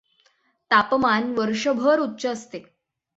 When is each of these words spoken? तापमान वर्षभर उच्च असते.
तापमान 0.71 1.33
वर्षभर 1.33 1.99
उच्च 1.99 2.25
असते. 2.25 2.63